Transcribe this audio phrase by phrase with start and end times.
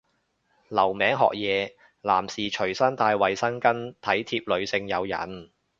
[0.69, 5.51] 留名學嘢，男士隨身帶衛生巾體貼女性友人